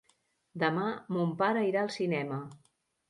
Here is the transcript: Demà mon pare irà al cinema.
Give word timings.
Demà 0.63 0.87
mon 1.17 1.35
pare 1.43 1.67
irà 1.67 1.85
al 1.85 1.93
cinema. 1.99 2.41